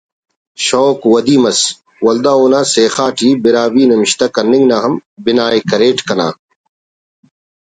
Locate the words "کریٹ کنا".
5.69-6.27